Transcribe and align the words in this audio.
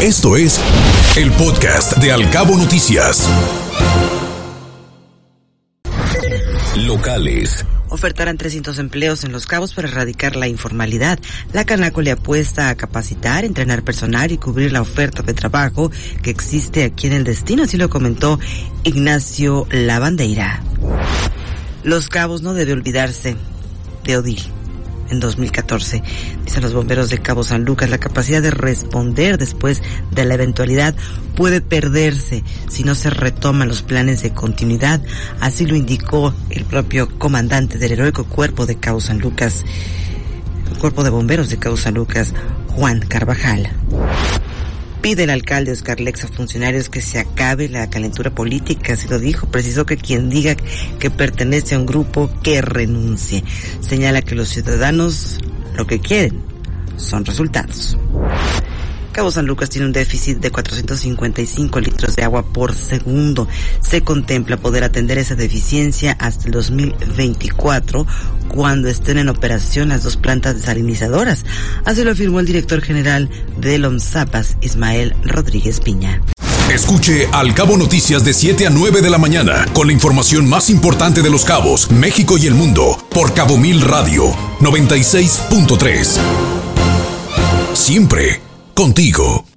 Esto 0.00 0.36
es 0.36 0.60
el 1.16 1.32
podcast 1.32 1.96
de 1.96 2.12
Alcabo 2.12 2.56
Noticias. 2.56 3.28
Locales. 6.76 7.66
Ofertarán 7.88 8.38
300 8.38 8.78
empleos 8.78 9.24
en 9.24 9.32
Los 9.32 9.46
Cabos 9.46 9.74
para 9.74 9.88
erradicar 9.88 10.36
la 10.36 10.46
informalidad. 10.46 11.18
La 11.52 11.64
Canaco 11.64 12.00
le 12.00 12.12
apuesta 12.12 12.68
a 12.68 12.76
capacitar, 12.76 13.44
entrenar 13.44 13.82
personal 13.82 14.30
y 14.30 14.38
cubrir 14.38 14.70
la 14.70 14.82
oferta 14.82 15.24
de 15.24 15.34
trabajo 15.34 15.90
que 16.22 16.30
existe 16.30 16.84
aquí 16.84 17.08
en 17.08 17.14
el 17.14 17.24
destino, 17.24 17.64
así 17.64 17.76
lo 17.76 17.90
comentó 17.90 18.38
Ignacio 18.84 19.66
Lavandeira. 19.72 20.62
Los 21.82 22.08
Cabos 22.08 22.42
no 22.42 22.54
debe 22.54 22.72
olvidarse 22.72 23.36
de 24.04 24.16
Odil 24.16 24.57
en 25.10 25.20
2014. 25.20 26.02
Dicen 26.44 26.62
los 26.62 26.74
bomberos 26.74 27.10
de 27.10 27.18
Cabo 27.18 27.42
San 27.42 27.64
Lucas, 27.64 27.90
la 27.90 27.98
capacidad 27.98 28.42
de 28.42 28.50
responder 28.50 29.38
después 29.38 29.82
de 30.10 30.24
la 30.24 30.34
eventualidad 30.34 30.94
puede 31.36 31.60
perderse 31.60 32.44
si 32.68 32.84
no 32.84 32.94
se 32.94 33.10
retoman 33.10 33.68
los 33.68 33.82
planes 33.82 34.22
de 34.22 34.32
continuidad. 34.32 35.00
Así 35.40 35.66
lo 35.66 35.76
indicó 35.76 36.34
el 36.50 36.64
propio 36.64 37.18
comandante 37.18 37.78
del 37.78 37.92
heroico 37.92 38.24
cuerpo 38.24 38.66
de 38.66 38.76
Cabo 38.76 39.00
San 39.00 39.18
Lucas, 39.18 39.64
el 40.70 40.78
cuerpo 40.78 41.04
de 41.04 41.10
bomberos 41.10 41.48
de 41.48 41.58
Cabo 41.58 41.76
San 41.76 41.94
Lucas, 41.94 42.32
Juan 42.68 43.00
Carvajal. 43.00 43.70
Pide 45.08 45.24
el 45.24 45.30
alcalde 45.30 45.72
Oscar 45.72 46.00
Lex 46.00 46.24
a 46.24 46.28
funcionarios 46.28 46.90
que 46.90 47.00
se 47.00 47.18
acabe 47.18 47.70
la 47.70 47.88
calentura 47.88 48.28
política, 48.30 48.94
se 48.94 49.08
lo 49.08 49.18
dijo, 49.18 49.46
precisó 49.46 49.86
que 49.86 49.96
quien 49.96 50.28
diga 50.28 50.54
que 50.98 51.10
pertenece 51.10 51.74
a 51.74 51.78
un 51.78 51.86
grupo 51.86 52.30
que 52.42 52.60
renuncie. 52.60 53.42
Señala 53.80 54.20
que 54.20 54.34
los 54.34 54.50
ciudadanos 54.50 55.38
lo 55.74 55.86
que 55.86 55.98
quieren 55.98 56.42
son 56.98 57.24
resultados. 57.24 57.96
Cabo 59.18 59.32
San 59.32 59.46
Lucas 59.46 59.68
tiene 59.68 59.84
un 59.84 59.92
déficit 59.92 60.38
de 60.38 60.52
455 60.52 61.80
litros 61.80 62.14
de 62.14 62.22
agua 62.22 62.44
por 62.44 62.72
segundo. 62.72 63.48
Se 63.80 64.02
contempla 64.02 64.56
poder 64.58 64.84
atender 64.84 65.18
esa 65.18 65.34
deficiencia 65.34 66.16
hasta 66.20 66.46
el 66.46 66.52
2024, 66.52 68.06
cuando 68.46 68.88
estén 68.88 69.18
en 69.18 69.28
operación 69.28 69.88
las 69.88 70.04
dos 70.04 70.16
plantas 70.16 70.54
desalinizadoras. 70.54 71.44
Así 71.84 72.04
lo 72.04 72.12
afirmó 72.12 72.38
el 72.38 72.46
director 72.46 72.80
general 72.80 73.28
de 73.60 73.78
Lomzapas, 73.78 74.56
Ismael 74.60 75.16
Rodríguez 75.24 75.80
Piña. 75.80 76.22
Escuche 76.72 77.26
Al 77.32 77.54
Cabo 77.54 77.76
Noticias 77.76 78.24
de 78.24 78.32
7 78.32 78.68
a 78.68 78.70
9 78.70 79.02
de 79.02 79.10
la 79.10 79.18
mañana 79.18 79.66
con 79.72 79.88
la 79.88 79.92
información 79.92 80.48
más 80.48 80.70
importante 80.70 81.22
de 81.22 81.30
los 81.30 81.44
cabos, 81.44 81.90
México 81.90 82.38
y 82.38 82.46
el 82.46 82.54
mundo 82.54 82.96
por 83.10 83.34
Cabo 83.34 83.58
Mil 83.58 83.80
Radio 83.80 84.30
96.3. 84.60 86.20
Siempre 87.74 88.47
contigo. 88.78 89.47